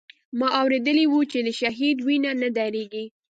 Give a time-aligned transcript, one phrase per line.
[0.39, 3.05] ما اورېدلي و چې د شهيد وينه نه درېږي.